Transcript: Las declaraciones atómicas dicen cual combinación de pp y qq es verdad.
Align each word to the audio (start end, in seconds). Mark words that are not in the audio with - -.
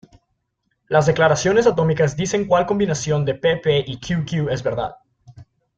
Las 0.87 1.05
declaraciones 1.05 1.67
atómicas 1.67 2.17
dicen 2.17 2.45
cual 2.47 2.65
combinación 2.65 3.23
de 3.23 3.35
pp 3.35 3.83
y 3.85 3.97
qq 3.99 4.49
es 4.49 4.63
verdad. 4.63 4.95